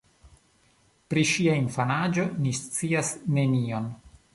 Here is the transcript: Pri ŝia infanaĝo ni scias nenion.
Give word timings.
Pri 1.13 1.27
ŝia 1.33 1.59
infanaĝo 1.65 2.27
ni 2.47 2.59
scias 2.65 3.17
nenion. 3.39 3.93